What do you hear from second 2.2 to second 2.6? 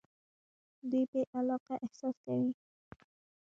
کوي.